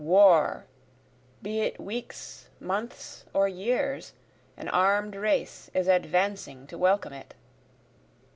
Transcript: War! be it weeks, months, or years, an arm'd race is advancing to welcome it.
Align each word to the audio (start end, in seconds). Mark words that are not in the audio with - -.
War! 0.03 0.65
be 1.43 1.59
it 1.61 1.79
weeks, 1.79 2.49
months, 2.59 3.23
or 3.35 3.47
years, 3.47 4.13
an 4.57 4.67
arm'd 4.67 5.15
race 5.15 5.69
is 5.75 5.87
advancing 5.87 6.65
to 6.65 6.75
welcome 6.79 7.13
it. 7.13 7.35